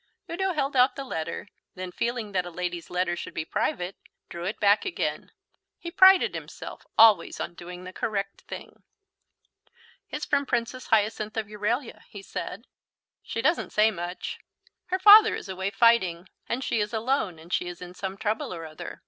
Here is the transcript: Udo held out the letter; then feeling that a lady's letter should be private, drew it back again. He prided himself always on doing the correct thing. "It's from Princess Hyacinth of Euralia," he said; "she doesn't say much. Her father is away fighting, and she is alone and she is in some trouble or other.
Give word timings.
Udo 0.27 0.51
held 0.53 0.75
out 0.75 0.95
the 0.95 1.03
letter; 1.03 1.47
then 1.75 1.91
feeling 1.91 2.31
that 2.31 2.43
a 2.43 2.49
lady's 2.49 2.89
letter 2.89 3.15
should 3.15 3.35
be 3.35 3.45
private, 3.45 3.95
drew 4.29 4.45
it 4.45 4.59
back 4.59 4.83
again. 4.83 5.31
He 5.77 5.91
prided 5.91 6.33
himself 6.33 6.87
always 6.97 7.39
on 7.39 7.53
doing 7.53 7.83
the 7.83 7.93
correct 7.93 8.41
thing. 8.47 8.81
"It's 10.09 10.25
from 10.25 10.47
Princess 10.47 10.87
Hyacinth 10.87 11.37
of 11.37 11.45
Euralia," 11.45 12.01
he 12.09 12.23
said; 12.23 12.65
"she 13.21 13.43
doesn't 13.43 13.69
say 13.73 13.91
much. 13.91 14.39
Her 14.87 14.97
father 14.97 15.35
is 15.35 15.47
away 15.47 15.69
fighting, 15.69 16.27
and 16.49 16.63
she 16.63 16.79
is 16.79 16.93
alone 16.93 17.37
and 17.37 17.53
she 17.53 17.67
is 17.67 17.79
in 17.79 17.93
some 17.93 18.17
trouble 18.17 18.51
or 18.51 18.65
other. 18.65 18.99